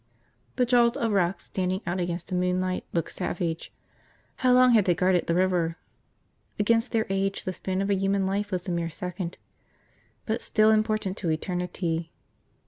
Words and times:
"The 0.55 0.65
jaws 0.65 0.97
of 0.97 1.11
rock, 1.11 1.41
standing 1.41 1.81
out 1.85 1.99
against 1.99 2.29
the 2.29 2.33
moonlight, 2.33 2.85
looked 2.91 3.11
savage. 3.11 3.71
How 4.37 4.51
long 4.51 4.71
had 4.71 4.85
they 4.85 4.95
guarded 4.95 5.27
the 5.27 5.35
river? 5.35 5.77
Against 6.57 6.91
their 6.91 7.05
age 7.11 7.43
the 7.43 7.53
span 7.53 7.83
of 7.83 7.89
a 7.91 7.95
human 7.95 8.25
life 8.25 8.51
was 8.51 8.67
a 8.67 8.71
mere 8.71 8.89
second– 8.89 9.37
but 10.25 10.41
still 10.41 10.71
important 10.71 11.17
to 11.17 11.29
eternity. 11.29 12.11